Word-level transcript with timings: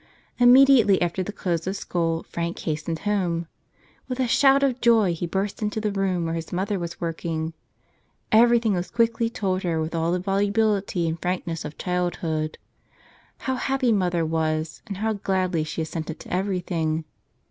Immediately 0.39 0.99
after 0.99 1.21
the 1.21 1.31
close 1.31 1.67
of 1.67 1.75
school 1.75 2.23
Frank 2.27 2.57
hastened 2.57 2.97
home. 3.01 3.45
With 4.07 4.19
a 4.19 4.25
shout 4.27 4.63
of 4.63 4.81
joy 4.81 5.13
he 5.13 5.27
burst 5.27 5.61
into 5.61 5.79
the 5.79 5.91
room 5.91 6.25
where 6.25 6.33
his 6.33 6.51
mother 6.51 6.79
was 6.79 6.99
working. 6.99 7.53
Everything 8.31 8.73
was 8.73 8.89
quickly 8.89 9.29
told 9.29 9.61
her 9.61 9.79
with 9.79 9.93
all 9.93 10.11
the 10.11 10.17
volubility 10.17 11.07
and 11.07 11.21
frankness 11.21 11.63
of 11.65 11.77
childhood. 11.77 12.57
How 13.41 13.53
happy 13.53 13.91
mother 13.91 14.25
was, 14.25 14.81
and 14.87 14.97
how 14.97 15.13
gladly 15.13 15.63
she 15.63 15.83
assented 15.83 16.19
to 16.21 16.33
everything! 16.33 17.05